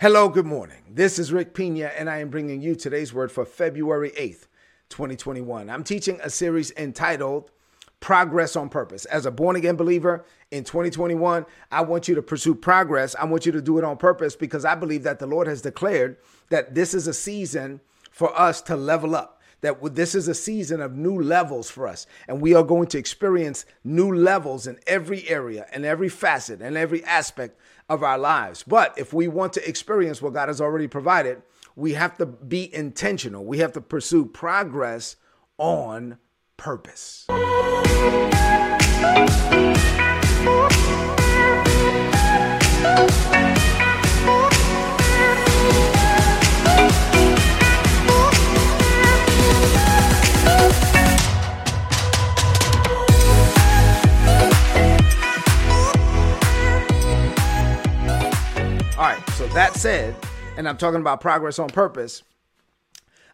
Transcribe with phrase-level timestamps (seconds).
[0.00, 0.84] Hello, good morning.
[0.88, 4.46] This is Rick Pina, and I am bringing you today's word for February 8th,
[4.90, 5.68] 2021.
[5.68, 7.50] I'm teaching a series entitled
[7.98, 9.06] Progress on Purpose.
[9.06, 13.16] As a born again believer in 2021, I want you to pursue progress.
[13.18, 15.62] I want you to do it on purpose because I believe that the Lord has
[15.62, 16.16] declared
[16.50, 17.80] that this is a season
[18.12, 22.06] for us to level up that this is a season of new levels for us.
[22.26, 26.76] And we are going to experience new levels in every area and every facet and
[26.76, 27.58] every aspect
[27.88, 28.64] of our lives.
[28.66, 31.42] But if we want to experience what God has already provided,
[31.74, 33.44] we have to be intentional.
[33.44, 35.16] We have to pursue progress
[35.58, 36.18] on
[36.56, 37.26] purpose.
[58.98, 60.14] That said,
[60.56, 62.22] and I'm talking about progress on purpose,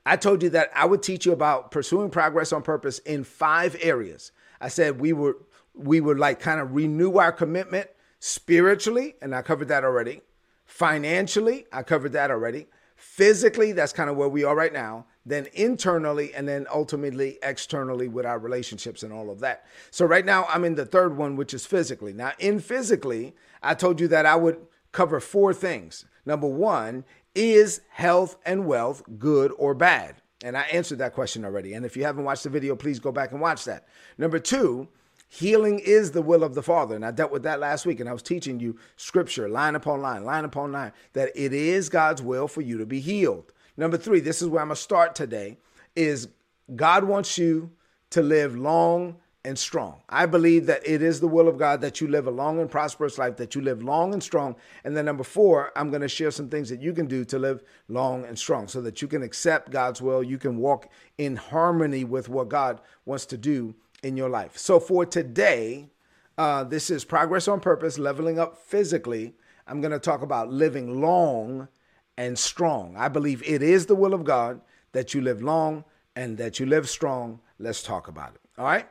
[0.06, 3.76] I told you that I would teach you about pursuing progress on purpose in five
[3.80, 4.32] areas.
[4.60, 5.36] I said we would
[5.74, 7.88] we would like kind of renew our commitment
[8.20, 10.20] spiritually, and I covered that already.
[10.66, 12.66] Financially, I covered that already.
[12.96, 15.06] Physically, that's kind of where we are right now.
[15.26, 19.64] Then internally, and then ultimately externally with our relationships and all of that.
[19.90, 22.12] So right now, I'm in the third one, which is physically.
[22.12, 24.58] Now, in physically, I told you that I would
[24.94, 26.06] cover four things.
[26.24, 30.22] Number one, is health and wealth good or bad?
[30.42, 31.74] And I answered that question already.
[31.74, 33.86] And if you haven't watched the video, please go back and watch that.
[34.18, 34.88] Number two,
[35.28, 36.94] healing is the will of the Father.
[36.94, 40.00] And I dealt with that last week, and I was teaching you scripture, line upon
[40.00, 43.52] line, line upon line, that it is God's will for you to be healed.
[43.76, 45.58] Number three, this is where I'm going to start today,
[45.96, 46.28] is
[46.76, 47.72] God wants you
[48.10, 50.00] to live long and strong.
[50.08, 52.70] I believe that it is the will of God that you live a long and
[52.70, 54.56] prosperous life, that you live long and strong.
[54.84, 57.38] And then number four, I'm going to share some things that you can do to
[57.38, 60.22] live long and strong so that you can accept God's will.
[60.22, 60.88] You can walk
[61.18, 64.56] in harmony with what God wants to do in your life.
[64.56, 65.90] So for today,
[66.38, 69.34] uh, this is progress on purpose, leveling up physically.
[69.66, 71.68] I'm going to talk about living long
[72.16, 72.96] and strong.
[72.96, 74.60] I believe it is the will of God
[74.92, 75.84] that you live long
[76.16, 77.40] and that you live strong.
[77.58, 78.40] Let's talk about it.
[78.58, 78.86] All right.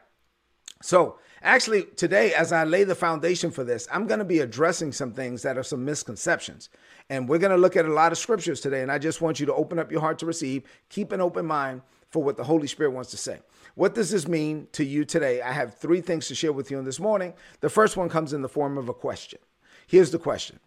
[0.83, 4.91] So, actually, today, as I lay the foundation for this, I'm going to be addressing
[4.91, 6.67] some things that are some misconceptions.
[7.09, 8.81] And we're going to look at a lot of scriptures today.
[8.81, 11.45] And I just want you to open up your heart to receive, keep an open
[11.45, 13.39] mind for what the Holy Spirit wants to say.
[13.75, 15.41] What does this mean to you today?
[15.41, 17.33] I have three things to share with you on this morning.
[17.61, 19.39] The first one comes in the form of a question.
[19.87, 20.59] Here's the question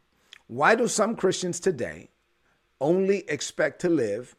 [0.46, 2.08] Why do some Christians today
[2.80, 4.34] only expect to live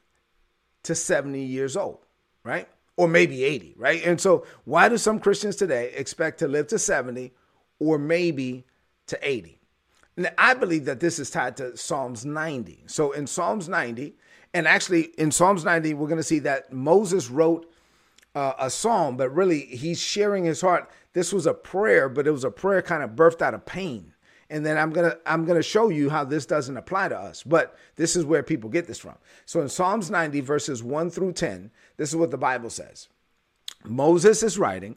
[0.84, 2.00] to 70 years old,
[2.44, 2.68] right?
[2.97, 4.03] Or maybe 80, right?
[4.03, 7.31] And so, why do some Christians today expect to live to 70
[7.80, 8.66] or maybe
[9.06, 9.59] to 80?
[10.18, 12.84] Now, I believe that this is tied to Psalms 90.
[12.88, 14.16] So, in Psalms 90,
[14.53, 17.72] and actually in Psalms 90, we're going to see that Moses wrote
[18.34, 20.90] uh, a psalm, but really he's sharing his heart.
[21.13, 24.13] This was a prayer, but it was a prayer kind of birthed out of pain
[24.50, 27.44] and then I'm gonna I'm gonna show you how this doesn't apply to us.
[27.44, 29.16] But this is where people get this from.
[29.46, 33.07] So in Psalms 90 verses 1 through 10, this is what the Bible says.
[33.86, 34.96] Moses is writing,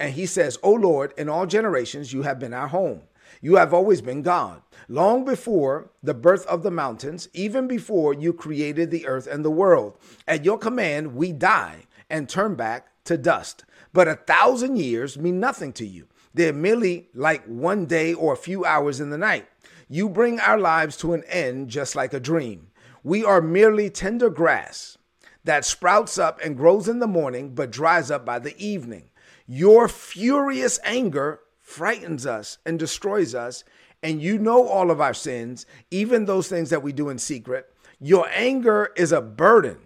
[0.00, 3.02] and he says, "O Lord, in all generations you have been our home."
[3.40, 4.62] You have always been God.
[4.88, 9.50] Long before the birth of the mountains, even before you created the earth and the
[9.50, 9.98] world,
[10.28, 13.64] at your command we die and turn back to dust.
[13.92, 16.06] But a thousand years mean nothing to you.
[16.36, 19.48] They're merely like one day or a few hours in the night.
[19.88, 22.66] You bring our lives to an end just like a dream.
[23.02, 24.98] We are merely tender grass
[25.44, 29.08] that sprouts up and grows in the morning but dries up by the evening.
[29.46, 33.64] Your furious anger frightens us and destroys us,
[34.02, 37.72] and you know all of our sins, even those things that we do in secret.
[37.98, 39.78] Your anger is a burden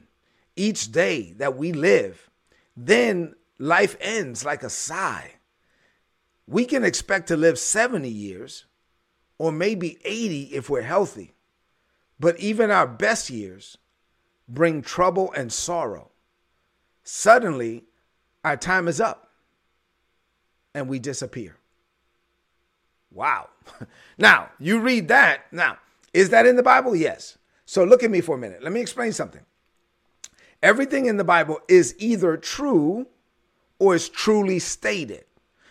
[0.56, 2.28] each day that we live.
[2.76, 5.34] Then life ends like a sigh
[6.50, 8.64] we can expect to live 70 years
[9.38, 11.32] or maybe 80 if we're healthy.
[12.18, 13.78] But even our best years
[14.48, 16.10] bring trouble and sorrow.
[17.04, 17.84] Suddenly,
[18.44, 19.30] our time is up
[20.74, 21.56] and we disappear.
[23.10, 23.48] Wow.
[24.18, 25.44] Now, you read that.
[25.52, 25.78] Now,
[26.12, 26.94] is that in the Bible?
[26.94, 27.38] Yes.
[27.64, 28.62] So look at me for a minute.
[28.62, 29.40] Let me explain something.
[30.62, 33.06] Everything in the Bible is either true
[33.78, 35.24] or is truly stated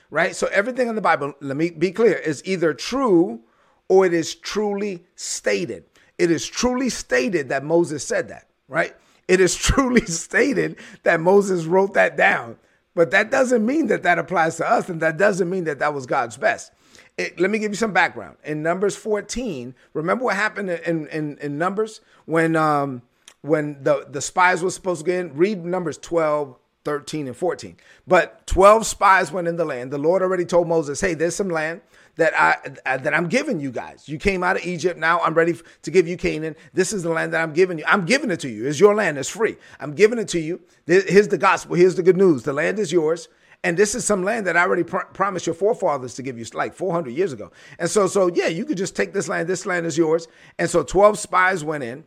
[0.10, 0.36] right?
[0.36, 3.42] So everything in the Bible, let me be clear, is either true
[3.88, 5.86] or it is truly stated.
[6.18, 8.96] It is truly stated that Moses said that, right?
[9.28, 12.58] It is truly stated that Moses wrote that down.
[12.96, 15.94] But that doesn't mean that that applies to us, and that doesn't mean that that
[15.94, 16.74] was God's best.
[17.18, 18.38] it, let me give you some background.
[18.44, 23.04] In Numbers 14, remember what happened in in, in Numbers when um
[23.42, 25.38] when the the spies were supposed to get in?
[25.38, 26.58] Read Numbers 12,
[26.90, 27.78] 13 and 14.
[28.08, 29.92] But 12 spies went in the land.
[29.92, 31.82] The Lord already told Moses, "Hey, there's some land
[32.16, 34.10] that I that I'm giving you guys.
[34.10, 35.00] You came out of Egypt.
[35.00, 35.54] Now I'm ready
[35.84, 36.56] to give you Canaan.
[36.74, 37.84] This is the land that I'm giving you.
[37.88, 38.66] I'm giving it to you.
[38.66, 39.20] It's your land.
[39.20, 39.56] It's free.
[39.80, 40.62] I'm giving it to you.
[40.88, 41.76] Here's the gospel.
[41.76, 42.42] Here's the good news.
[42.42, 43.30] The land is yours.
[43.64, 46.46] And this is some land that I already pr- promised your forefathers to give you
[46.56, 47.52] like 400 years ago.
[47.78, 49.48] And so, so yeah, you could just take this land.
[49.48, 50.28] This land is yours.
[50.58, 52.06] And so 12 spies went in,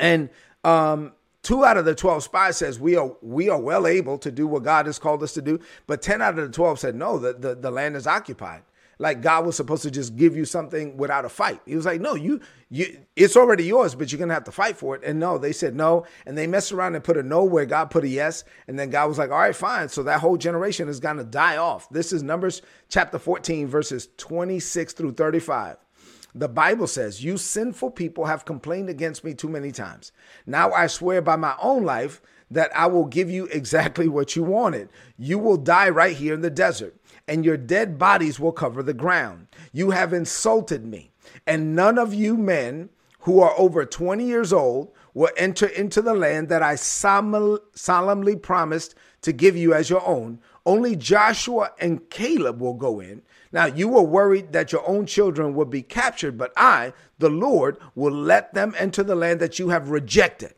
[0.00, 0.30] and
[0.64, 1.12] um,
[1.44, 4.48] two out of the 12 spies says we are we are well able to do
[4.48, 5.60] what God has called us to do.
[5.86, 8.62] But 10 out of the 12 said no, the, the, the land is occupied
[8.98, 11.60] like God was supposed to just give you something without a fight.
[11.66, 14.76] He was like, no, you, you, it's already yours, but you're gonna have to fight
[14.76, 15.02] for it.
[15.04, 17.90] And no, they said no, and they messed around and put a no where God
[17.90, 19.88] put a yes, and then God was like, all right, fine.
[19.88, 21.88] So that whole generation is gonna die off.
[21.90, 25.76] This is Numbers chapter 14, verses 26 through 35.
[26.34, 30.12] The Bible says, You sinful people have complained against me too many times.
[30.46, 32.20] Now I swear by my own life
[32.50, 34.88] that I will give you exactly what you wanted.
[35.16, 36.96] You will die right here in the desert
[37.26, 39.46] and your dead bodies will cover the ground.
[39.72, 41.10] You have insulted me,
[41.46, 42.90] and none of you men
[43.20, 48.94] who are over 20 years old will enter into the land that I solemnly promised
[49.22, 50.40] to give you as your own.
[50.66, 53.22] Only Joshua and Caleb will go in.
[53.52, 57.76] Now, you were worried that your own children would be captured, but I, the Lord,
[57.94, 60.54] will let them enter the land that you have rejected.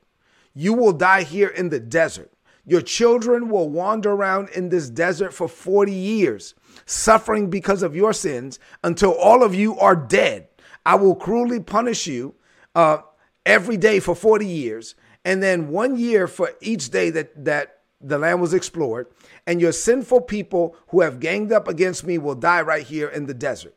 [0.54, 2.32] You will die here in the desert.
[2.64, 6.54] Your children will wander around in this desert for 40 years,
[6.84, 10.48] suffering because of your sins until all of you are dead.
[10.84, 12.34] I will cruelly punish you
[12.74, 12.98] uh,
[13.44, 14.94] every day for 40 years,
[15.24, 19.08] and then one year for each day that, that the land was explored.
[19.46, 23.26] And your sinful people who have ganged up against me will die right here in
[23.26, 23.74] the desert.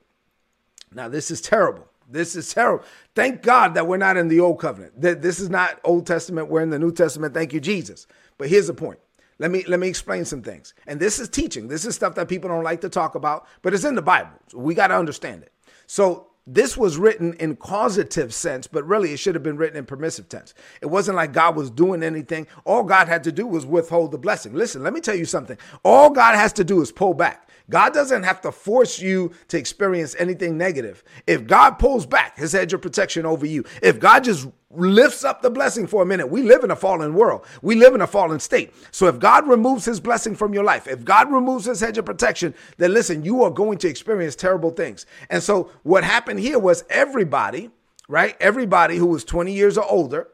[0.94, 1.86] Now, this is terrible.
[2.10, 2.84] This is terrible.
[3.14, 5.00] Thank God that we're not in the old covenant.
[5.00, 6.50] That this is not Old Testament.
[6.50, 7.34] We're in the New Testament.
[7.34, 8.08] Thank you, Jesus.
[8.38, 9.00] But here's the point.
[9.38, 10.74] Let me let me explain some things.
[10.86, 11.68] And this is teaching.
[11.68, 14.32] This is stuff that people don't like to talk about, but it's in the Bible.
[14.48, 15.54] So we got to understand it.
[15.88, 19.86] So this was written in causative sense, but really it should have been written in
[19.86, 20.56] permissive tense.
[20.82, 22.48] It wasn't like God was doing anything.
[22.66, 24.54] All God had to do was withhold the blessing.
[24.54, 25.58] Listen, let me tell you something.
[25.84, 27.50] All God has to do is pull back.
[27.70, 31.04] God doesn't have to force you to experience anything negative.
[31.28, 35.42] If God pulls back his hedge of protection over you, if God just lifts up
[35.42, 37.46] the blessing for a minute, we live in a fallen world.
[37.62, 38.74] We live in a fallen state.
[38.92, 42.06] So if God removes his blessing from your life, if God removes his hedge of
[42.06, 45.06] protection, then listen, you are going to experience terrible things.
[45.30, 47.72] And so what happened here was everybody,
[48.08, 48.36] right?
[48.40, 50.28] Everybody who was 20 years or older,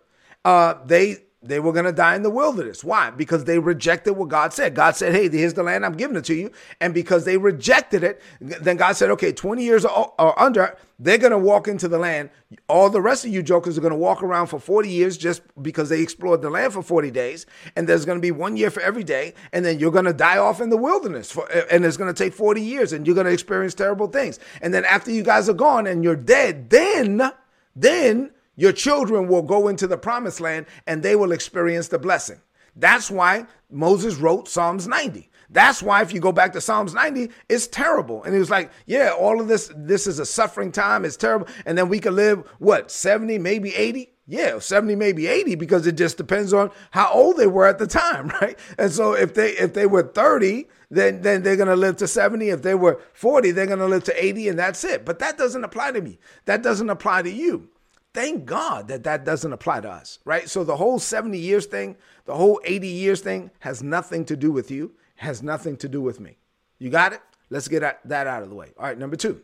[0.43, 2.83] uh, they they were going to die in the wilderness.
[2.83, 3.11] Why?
[3.11, 4.73] Because they rejected what God said.
[4.73, 6.51] God said, Hey, here's the land, I'm giving it to you.
[6.81, 11.31] And because they rejected it, then God said, Okay, 20 years or, under, they're going
[11.31, 12.29] to walk into the land.
[12.67, 15.41] All the rest of you jokers are going to walk around for 40 years just
[15.61, 17.45] because they explored the land for 40 days.
[17.75, 19.33] And there's going to be one year for every day.
[19.51, 21.31] And then you're going to die off in the wilderness.
[21.31, 24.39] For, and it's going to take 40 years and you're going to experience terrible things.
[24.61, 27.31] And then after you guys are gone and you're dead, then,
[27.75, 32.39] then, your children will go into the promised land and they will experience the blessing.
[32.75, 35.29] That's why Moses wrote Psalms 90.
[35.49, 38.23] That's why if you go back to Psalms 90, it's terrible.
[38.23, 41.05] And he was like, yeah, all of this, this is a suffering time.
[41.05, 41.47] It's terrible.
[41.65, 44.09] And then we could live, what, 70, maybe 80?
[44.27, 47.85] Yeah, 70, maybe 80, because it just depends on how old they were at the
[47.85, 48.57] time, right?
[48.77, 52.49] And so if they if they were 30, then then they're gonna live to 70.
[52.49, 55.05] If they were 40, they're gonna live to 80, and that's it.
[55.05, 56.17] But that doesn't apply to me.
[56.45, 57.69] That doesn't apply to you.
[58.15, 60.49] Thank God that that doesn't apply to us, right?
[60.49, 64.53] So the whole 70 years thing, the whole 80 years thing has nothing to do
[64.53, 66.37] with you, has nothing to do with me.
[66.79, 67.19] You got it?
[67.49, 68.71] Let's get that out of the way.
[68.79, 69.41] All right, number two.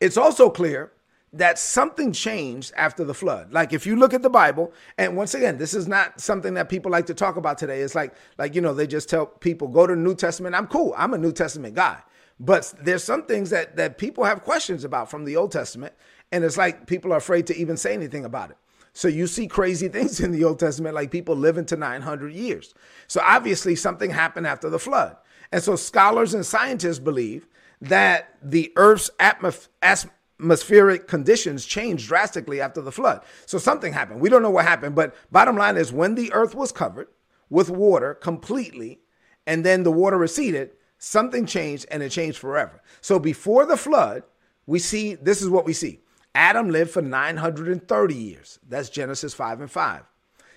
[0.00, 0.90] It's also clear
[1.32, 3.52] that something changed after the flood.
[3.52, 6.68] Like if you look at the Bible, and once again, this is not something that
[6.68, 7.82] people like to talk about today.
[7.82, 10.56] It's like, like you know, they just tell people go to the New Testament.
[10.56, 10.94] I'm cool.
[10.98, 11.98] I'm a New Testament guy.
[12.40, 15.94] But there's some things that that people have questions about from the Old Testament,
[16.32, 18.56] and it's like people are afraid to even say anything about it.
[18.94, 22.74] So you see crazy things in the Old Testament, like people living to 900 years.
[23.06, 25.16] So obviously something happened after the flood.
[25.52, 27.46] And so scholars and scientists believe
[27.82, 33.22] that the Earth's atmospheric conditions changed drastically after the flood.
[33.44, 34.20] So something happened.
[34.20, 37.08] We don't know what happened, but bottom line is when the Earth was covered
[37.50, 39.00] with water completely,
[39.46, 42.80] and then the water receded, something changed and it changed forever.
[43.02, 44.22] So before the flood,
[44.64, 46.00] we see this is what we see
[46.34, 48.58] Adam lived for 930 years.
[48.68, 50.02] That's Genesis 5 and 5.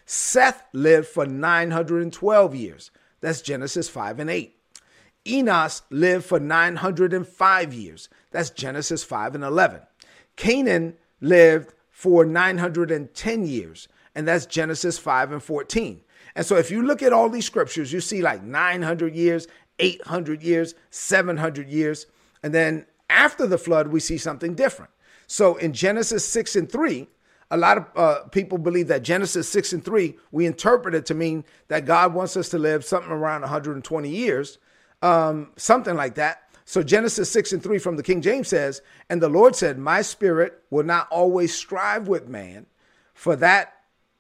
[0.05, 2.91] Seth lived for 912 years.
[3.21, 4.55] That's Genesis 5 and 8.
[5.27, 8.09] Enos lived for 905 years.
[8.31, 9.81] That's Genesis 5 and 11.
[10.37, 16.01] Cainan lived for 910 years, and that's Genesis 5 and 14.
[16.35, 19.47] And so if you look at all these scriptures, you see like 900 years,
[19.79, 22.05] 800 years, 700 years.
[22.43, 24.91] And then after the flood, we see something different.
[25.27, 27.07] So in Genesis 6 and 3,
[27.51, 31.13] a lot of uh, people believe that Genesis 6 and 3, we interpret it to
[31.13, 34.57] mean that God wants us to live something around 120 years,
[35.01, 36.41] um, something like that.
[36.65, 40.01] So Genesis 6 and 3 from the King James says, And the Lord said, My
[40.01, 42.65] spirit will not always strive with man,
[43.13, 43.73] for that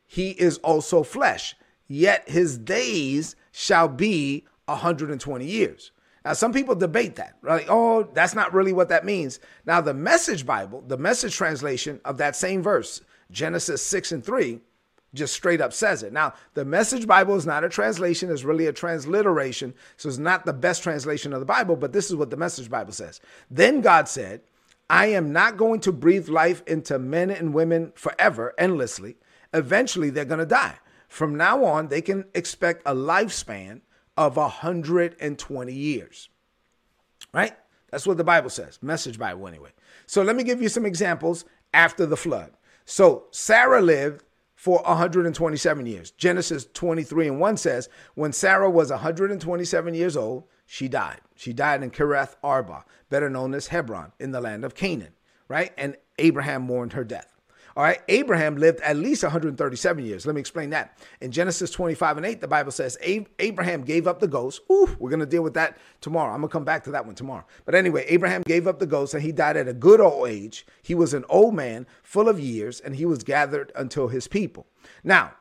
[0.05, 1.55] he is also flesh,
[1.87, 5.91] yet his days shall be 120 years.
[6.25, 7.67] Now, some people debate that, right?
[7.69, 9.39] Oh, that's not really what that means.
[9.67, 14.59] Now, the Message Bible, the Message translation of that same verse, Genesis 6 and 3,
[15.13, 16.11] just straight up says it.
[16.11, 19.75] Now, the Message Bible is not a translation, it's really a transliteration.
[19.97, 22.71] So it's not the best translation of the Bible, but this is what the Message
[22.71, 23.21] Bible says.
[23.51, 24.41] Then God said,
[24.89, 29.15] I am not going to breathe life into men and women forever, endlessly.
[29.53, 30.75] Eventually, they're going to die.
[31.07, 33.81] From now on, they can expect a lifespan
[34.17, 36.29] of 120 years.
[37.33, 37.53] Right?
[37.91, 39.69] That's what the Bible says, Message Bible, anyway.
[40.05, 42.51] So let me give you some examples after the flood.
[42.85, 44.23] So Sarah lived
[44.55, 46.11] for 127 years.
[46.11, 51.21] Genesis 23 and 1 says, When Sarah was 127 years old, she died.
[51.35, 55.13] She died in Kiriath Arba, better known as Hebron, in the land of Canaan,
[55.47, 55.71] right?
[55.77, 57.34] And Abraham mourned her death.
[57.77, 60.25] All right, Abraham lived at least 137 years.
[60.25, 60.97] Let me explain that.
[61.19, 64.61] In Genesis 25 and 8, the Bible says Abraham gave up the ghost.
[64.71, 66.33] Ooh, we're going to deal with that tomorrow.
[66.33, 67.45] I'm going to come back to that one tomorrow.
[67.65, 70.65] But anyway, Abraham gave up the ghost and he died at a good old age.
[70.83, 74.67] He was an old man, full of years, and he was gathered until his people.
[75.03, 75.33] Now,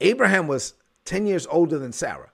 [0.00, 2.32] Abraham was 10 years older than Sarah.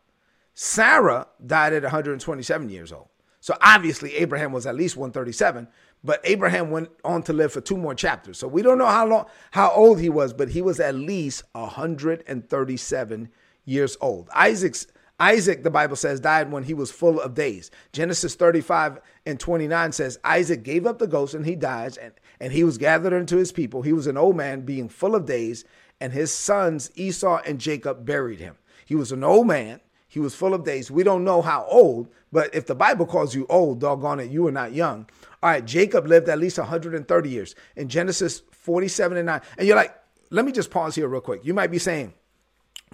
[0.54, 3.08] Sarah died at 127 years old.
[3.40, 5.68] So obviously, Abraham was at least 137,
[6.06, 8.38] but Abraham went on to live for two more chapters.
[8.38, 11.42] So we don't know how long, how old he was, but he was at least
[11.52, 13.28] 137
[13.64, 14.30] years old.
[14.32, 14.86] Isaac's
[15.18, 17.70] Isaac, the Bible says, died when he was full of days.
[17.92, 22.52] Genesis 35 and 29 says, Isaac gave up the ghost and he dies, and, and
[22.52, 23.80] he was gathered unto his people.
[23.80, 25.64] He was an old man, being full of days,
[26.00, 28.56] and his sons Esau and Jacob buried him.
[28.84, 29.80] He was an old man.
[30.16, 30.90] He was full of days.
[30.90, 34.46] We don't know how old, but if the Bible calls you old, doggone it, you
[34.46, 35.06] are not young.
[35.42, 39.40] All right, Jacob lived at least 130 years in Genesis 47 and 9.
[39.58, 39.94] And you're like,
[40.30, 41.44] let me just pause here real quick.
[41.44, 42.14] You might be saying,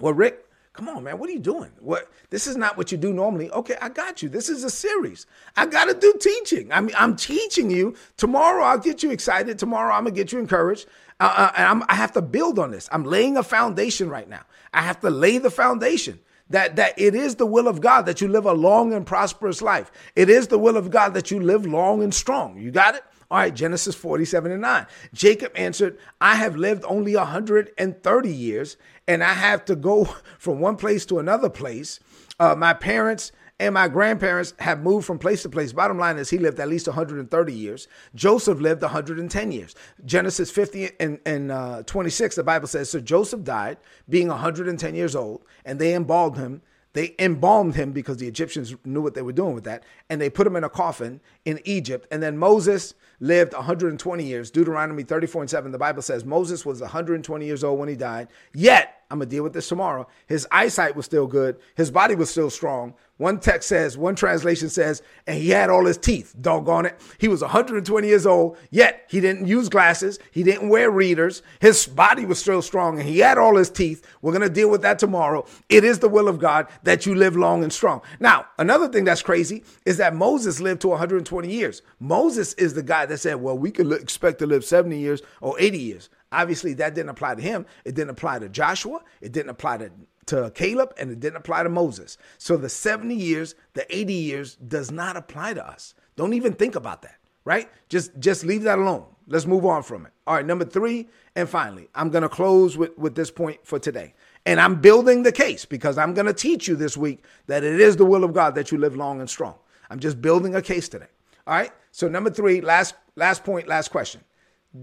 [0.01, 1.71] well, Rick, come on, man, what are you doing?
[1.79, 3.49] What this is not what you do normally.
[3.51, 4.27] Okay, I got you.
[4.27, 5.25] This is a series.
[5.55, 6.73] I gotta do teaching.
[6.73, 7.95] I mean, I'm teaching you.
[8.17, 9.57] Tomorrow I'll get you excited.
[9.57, 10.87] Tomorrow I'm gonna get you encouraged.
[11.21, 12.89] Uh, uh, and I'm, I have to build on this.
[12.91, 14.41] I'm laying a foundation right now.
[14.73, 18.21] I have to lay the foundation that that it is the will of God that
[18.21, 19.91] you live a long and prosperous life.
[20.15, 22.57] It is the will of God that you live long and strong.
[22.57, 23.03] You got it?
[23.31, 24.85] All right, Genesis 47 and 9.
[25.13, 30.05] Jacob answered, I have lived only 130 years, and I have to go
[30.37, 31.99] from one place to another place.
[32.39, 35.73] Uh, my parents and my grandparents have moved from place to place.
[35.73, 37.87] Bottom line is he lived at least 130 years.
[38.15, 39.75] Joseph lived 110 years.
[40.05, 43.77] Genesis 50 and, and uh, 26, the Bible says, So Joseph died
[44.09, 46.61] being 110 years old, and they embalmed him.
[46.93, 50.29] They embalmed him because the Egyptians knew what they were doing with that, and they
[50.29, 52.07] put him in a coffin in Egypt.
[52.11, 54.51] And then Moses lived 120 years.
[54.51, 58.27] Deuteronomy 34 and 7, the Bible says Moses was 120 years old when he died.
[58.53, 62.15] Yet, I'm going to deal with this tomorrow, his eyesight was still good, his body
[62.15, 66.35] was still strong, one text says, one translation says, and he had all his teeth,
[66.41, 66.99] doggone it.
[67.19, 70.17] He was 120 years old, yet he didn't use glasses.
[70.31, 71.43] He didn't wear readers.
[71.59, 74.03] His body was still strong and he had all his teeth.
[74.23, 75.45] We're going to deal with that tomorrow.
[75.69, 78.01] It is the will of God that you live long and strong.
[78.19, 81.83] Now, another thing that's crazy is that Moses lived to 120 years.
[81.99, 85.55] Moses is the guy that said, well, we could expect to live 70 years or
[85.59, 86.09] 80 years.
[86.31, 87.67] Obviously, that didn't apply to him.
[87.85, 89.01] It didn't apply to Joshua.
[89.21, 89.91] It didn't apply to
[90.27, 92.17] to Caleb and it didn't apply to Moses.
[92.37, 95.95] So the 70 years, the 80 years does not apply to us.
[96.15, 97.69] Don't even think about that, right?
[97.89, 99.05] Just just leave that alone.
[99.27, 100.11] Let's move on from it.
[100.27, 103.79] All right, number 3 and finally, I'm going to close with with this point for
[103.79, 104.13] today.
[104.45, 107.79] And I'm building the case because I'm going to teach you this week that it
[107.79, 109.55] is the will of God that you live long and strong.
[109.89, 111.07] I'm just building a case today.
[111.47, 111.71] All right?
[111.91, 114.21] So number 3, last last point, last question.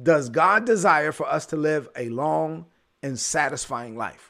[0.02, 2.66] Does God desire for us to live a long
[3.02, 4.29] and satisfying life?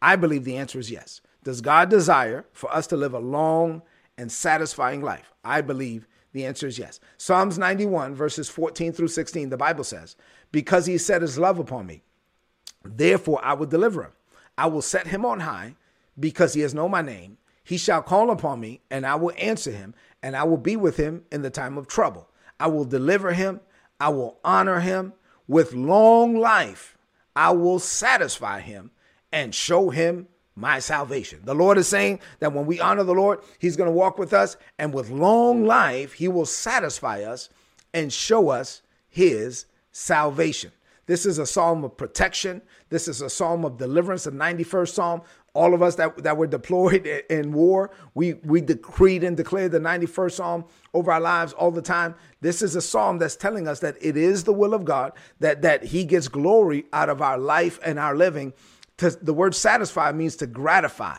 [0.00, 1.20] I believe the answer is yes.
[1.44, 3.82] Does God desire for us to live a long
[4.16, 5.32] and satisfying life?
[5.44, 7.00] I believe the answer is yes.
[7.16, 10.16] Psalms 91, verses 14 through 16, the Bible says,
[10.52, 12.02] Because he set his love upon me,
[12.84, 14.12] therefore I will deliver him.
[14.56, 15.76] I will set him on high
[16.18, 17.38] because he has known my name.
[17.62, 20.96] He shall call upon me, and I will answer him, and I will be with
[20.96, 22.28] him in the time of trouble.
[22.58, 23.60] I will deliver him.
[24.00, 25.12] I will honor him.
[25.46, 26.96] With long life,
[27.36, 28.90] I will satisfy him
[29.32, 31.40] and show him my salvation.
[31.44, 34.32] The Lord is saying that when we honor the Lord, He's going to walk with
[34.32, 37.48] us, and with long life, He will satisfy us
[37.94, 40.72] and show us His salvation.
[41.06, 42.60] This is a psalm of protection.
[42.90, 45.22] This is a psalm of deliverance, the 91st psalm.
[45.54, 49.80] All of us that, that were deployed in war, we, we decreed and declared the
[49.80, 52.14] 91st psalm over our lives all the time.
[52.40, 55.62] This is a psalm that's telling us that it is the will of God, that,
[55.62, 58.52] that He gets glory out of our life and our living
[58.98, 61.18] to, the word satisfy means to gratify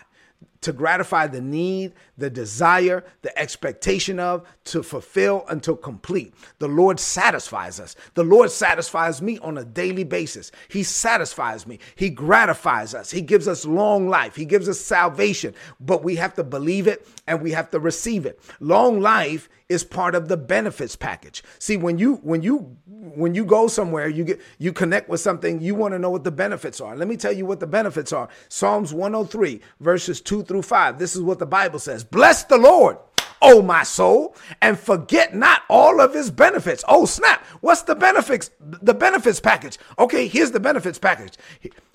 [0.61, 6.33] to gratify the need, the desire, the expectation of, to fulfill until complete.
[6.59, 7.95] The Lord satisfies us.
[8.13, 10.51] The Lord satisfies me on a daily basis.
[10.67, 11.79] He satisfies me.
[11.95, 13.09] He gratifies us.
[13.09, 14.35] He gives us long life.
[14.35, 18.25] He gives us salvation, but we have to believe it and we have to receive
[18.25, 18.39] it.
[18.59, 21.43] Long life is part of the benefits package.
[21.59, 22.75] See, when you when you
[23.15, 26.23] when you go somewhere, you get you connect with something, you want to know what
[26.23, 26.95] the benefits are.
[26.95, 28.29] Let me tell you what the benefits are.
[28.47, 30.99] Psalms 103 verses 2 through 5.
[30.99, 32.03] This is what the Bible says.
[32.03, 32.97] Bless the Lord,
[33.41, 36.83] O my soul, and forget not all of his benefits.
[36.87, 37.45] Oh, snap.
[37.61, 38.51] What's the benefits?
[38.59, 39.77] The benefits package.
[39.97, 41.33] Okay, here's the benefits package.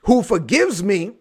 [0.03, 1.13] Who forgives me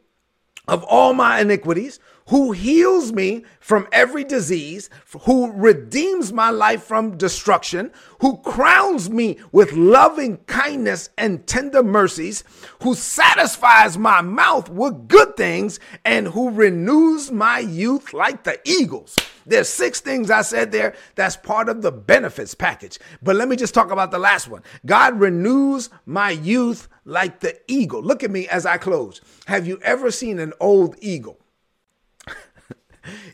[0.67, 4.89] of all my iniquities, who heals me from every disease,
[5.22, 12.44] who redeems my life from destruction, who crowns me with loving kindness and tender mercies,
[12.82, 19.15] who satisfies my mouth with good things, and who renews my youth like the eagles.
[19.46, 23.00] There's six things I said there that's part of the benefits package.
[23.22, 24.63] But let me just talk about the last one.
[24.86, 28.01] God renews my youth like the eagle.
[28.01, 29.20] Look at me as I close.
[29.48, 31.39] Have you ever seen an old eagle?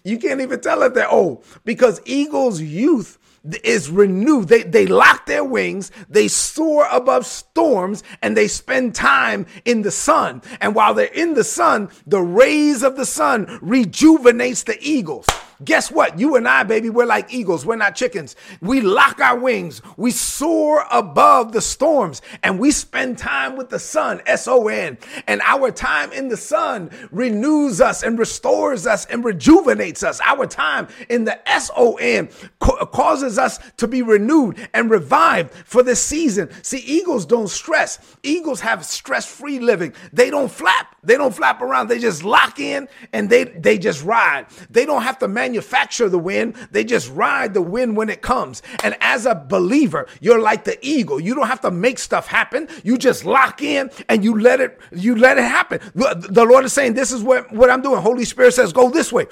[0.04, 3.18] You can't even tell if they're old because eagles' youth
[3.64, 4.48] is renewed.
[4.48, 9.92] They, they lock their wings, they soar above storms, and they spend time in the
[9.92, 10.42] sun.
[10.60, 15.26] And while they're in the sun, the rays of the sun rejuvenates the eagles.
[15.62, 16.18] Guess what?
[16.18, 17.66] You and I, baby, we're like eagles.
[17.66, 18.38] We're not chickens.
[18.62, 19.82] We lock our wings.
[19.98, 24.98] We soar above the storms and we spend time with the sun, S O N.
[25.28, 30.22] And our time in the sun renews us and restores us and rejuvenates us.
[30.24, 35.84] Our time in the S O N causes us to be renewed and revived for
[35.84, 36.50] this season.
[36.64, 38.16] See, eagles don't stress.
[38.24, 39.94] Eagles have stress free living.
[40.14, 40.96] They don't flap.
[41.04, 41.90] They don't flap around.
[41.90, 44.46] They just lock in and they, they just ride.
[44.70, 48.22] They don't have to manage manufacture the wind, they just ride the wind when it
[48.22, 48.62] comes.
[48.84, 51.20] And as a believer, you're like the eagle.
[51.20, 52.68] You don't have to make stuff happen.
[52.84, 55.80] You just lock in and you let it you let it happen.
[55.96, 58.02] The Lord is saying, This is what, what I'm doing.
[58.02, 59.26] Holy Spirit says, Go this way.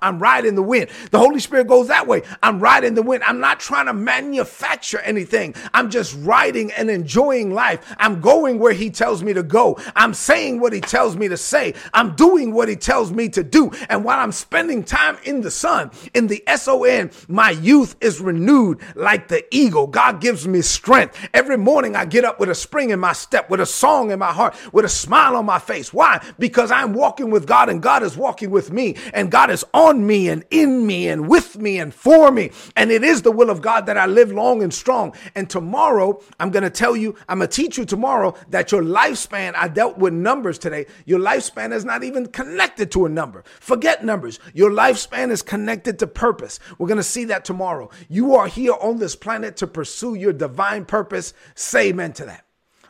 [0.00, 0.88] I'm riding the wind.
[1.10, 2.22] The Holy Spirit goes that way.
[2.42, 3.24] I'm riding the wind.
[3.24, 5.54] I'm not trying to manufacture anything.
[5.74, 7.94] I'm just riding and enjoying life.
[7.98, 9.78] I'm going where He tells me to go.
[9.94, 11.74] I'm saying what He tells me to say.
[11.92, 13.70] I'm doing what He tells me to do.
[13.88, 15.90] And while I'm spending time in the son.
[16.14, 19.86] In the S O N, my youth is renewed like the eagle.
[19.86, 21.28] God gives me strength.
[21.34, 24.18] Every morning I get up with a spring in my step, with a song in
[24.18, 25.92] my heart, with a smile on my face.
[25.92, 26.24] Why?
[26.38, 30.06] Because I'm walking with God and God is walking with me and God is on
[30.06, 32.50] me and in me and with me and for me.
[32.76, 35.14] And it is the will of God that I live long and strong.
[35.34, 38.82] And tomorrow, I'm going to tell you, I'm going to teach you tomorrow that your
[38.82, 40.86] lifespan, I dealt with numbers today.
[41.04, 43.44] Your lifespan is not even connected to a number.
[43.60, 44.38] Forget numbers.
[44.54, 46.60] Your lifespan is connected to purpose.
[46.76, 47.90] We're going to see that tomorrow.
[48.08, 51.32] You are here on this planet to pursue your divine purpose.
[51.54, 52.44] Say amen to that.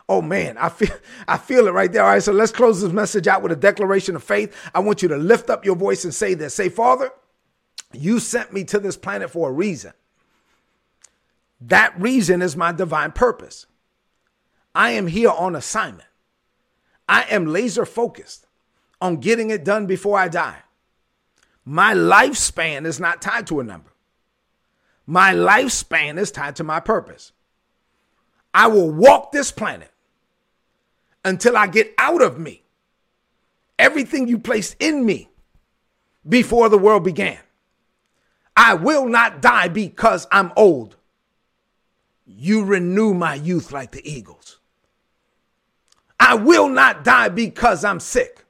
[0.09, 0.95] Oh man, I feel
[1.27, 2.03] I feel it right there.
[2.03, 4.55] All right, so let's close this message out with a declaration of faith.
[4.75, 6.53] I want you to lift up your voice and say this.
[6.53, 7.11] Say, Father,
[7.93, 9.93] you sent me to this planet for a reason.
[11.61, 13.67] That reason is my divine purpose.
[14.75, 16.07] I am here on assignment.
[17.07, 18.45] I am laser focused
[19.01, 20.59] on getting it done before I die.
[21.65, 23.91] My lifespan is not tied to a number.
[25.05, 27.31] My lifespan is tied to my purpose.
[28.53, 29.91] I will walk this planet
[31.23, 32.63] until I get out of me
[33.79, 35.29] everything you placed in me
[36.27, 37.39] before the world began.
[38.55, 40.97] I will not die because I'm old.
[42.25, 44.59] You renew my youth like the eagles.
[46.19, 48.45] I will not die because I'm sick.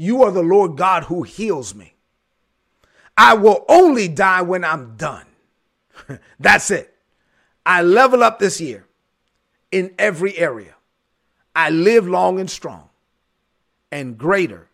[0.00, 1.92] You are the Lord God who heals me.
[3.18, 5.26] I will only die when I'm done.
[6.40, 6.96] That's it.
[7.66, 8.86] I level up this year
[9.70, 10.74] in every area.
[11.54, 12.88] I live long and strong,
[13.92, 14.68] and greater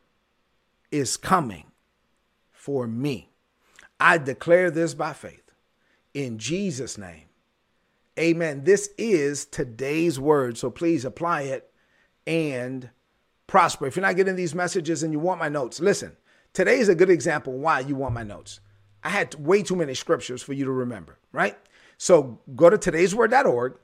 [0.92, 1.72] is coming
[2.52, 3.30] for me.
[3.98, 5.50] I declare this by faith.
[6.14, 7.24] In Jesus' name,
[8.16, 8.62] Amen.
[8.62, 10.56] This is today's word.
[10.56, 11.68] So please apply it
[12.28, 12.90] and
[13.46, 13.86] prosper.
[13.86, 16.16] If you're not getting these messages and you want my notes, listen,
[16.52, 18.60] today is a good example why you want my notes.
[19.04, 21.56] I had way too many scriptures for you to remember, right?
[21.98, 23.78] So go to today'sword.org.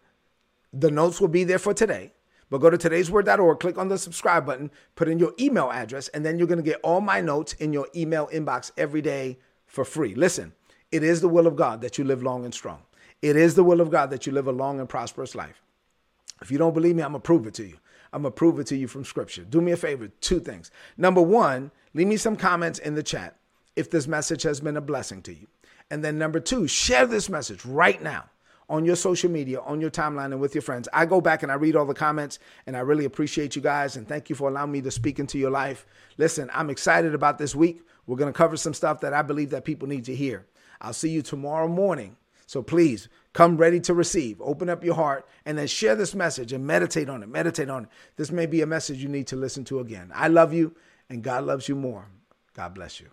[0.72, 2.12] The notes will be there for today.
[2.50, 6.24] But go to today'sword.org, click on the subscribe button, put in your email address, and
[6.24, 9.86] then you're going to get all my notes in your email inbox every day for
[9.86, 10.14] free.
[10.14, 10.52] Listen,
[10.90, 12.82] it is the will of God that you live long and strong.
[13.22, 15.62] It is the will of God that you live a long and prosperous life.
[16.42, 17.78] If you don't believe me, I'm going to prove it to you.
[18.12, 19.42] I'm going to prove it to you from scripture.
[19.42, 20.70] Do me a favor, two things.
[20.96, 23.36] Number one, leave me some comments in the chat
[23.74, 25.46] if this message has been a blessing to you.
[25.90, 28.24] And then number two, share this message right now
[28.68, 30.88] on your social media, on your timeline, and with your friends.
[30.92, 33.96] I go back and I read all the comments, and I really appreciate you guys.
[33.96, 35.84] And thank you for allowing me to speak into your life.
[36.16, 37.82] Listen, I'm excited about this week.
[38.06, 40.46] We're going to cover some stuff that I believe that people need to hear.
[40.80, 42.16] I'll see you tomorrow morning.
[42.52, 44.38] So please come ready to receive.
[44.42, 47.28] Open up your heart and then share this message and meditate on it.
[47.30, 47.88] Meditate on it.
[48.16, 50.12] This may be a message you need to listen to again.
[50.14, 50.76] I love you,
[51.08, 52.08] and God loves you more.
[52.52, 53.08] God bless you.